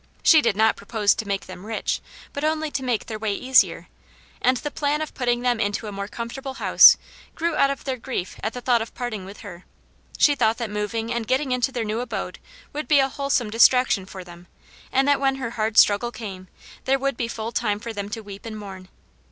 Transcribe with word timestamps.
She 0.23 0.41
did 0.41 0.57
not 0.57 0.77
propose 0.77 1.13
to 1.13 1.27
make 1.27 1.45
them 1.45 1.63
rich, 1.63 2.01
but 2.33 2.43
only 2.43 2.71
to 2.71 2.81
make 2.81 3.05
their 3.05 3.19
way 3.19 3.35
easier. 3.35 3.87
And 4.41 4.57
the 4.57 4.71
plan 4.71 4.99
of 4.99 5.13
putting 5.13 5.41
them 5.41 5.59
into 5.59 5.85
a 5.85 5.91
more 5.91 6.07
comfortable 6.07 6.55
house, 6.55 6.97
grew 7.35 7.55
out 7.55 7.69
of 7.69 7.83
their 7.83 7.97
grief 7.97 8.35
at 8.41 8.53
the 8.53 8.61
thought 8.61 8.81
of 8.81 8.95
parting 8.95 9.25
with 9.25 9.41
her. 9.41 9.63
She 10.17 10.33
thought 10.33 10.57
that 10.57 10.71
moving 10.71 11.13
and 11.13 11.27
getting 11.27 11.51
into 11.51 11.71
their 11.71 11.85
new 11.85 11.99
abode 11.99 12.39
would 12.73 12.87
be 12.87 12.97
a 12.99 13.09
wholesome 13.09 13.51
distrac 13.51 13.91
tion 13.91 14.07
for 14.07 14.23
them, 14.23 14.47
and 14.91 15.07
that 15.07 15.19
when 15.19 15.35
her 15.35 15.51
hard 15.51 15.77
struggle 15.77 16.11
came, 16.11 16.47
there 16.85 16.97
would 16.97 17.15
be 17.15 17.27
full 17.27 17.51
time 17.51 17.77
for 17.79 17.93
them 17.93 18.09
to 18.09 18.21
weep, 18.21 18.43
and 18.47 18.57
mourn. 18.57 18.87